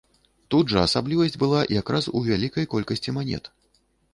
[0.53, 3.53] Тут жа асаблівасць была якраз у вялікай колькасці манет.